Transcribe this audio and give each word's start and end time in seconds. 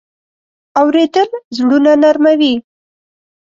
اورېدل 0.79 1.27
زړونه 1.55 1.91
نرمه 2.01 2.33
وي. 2.39 2.53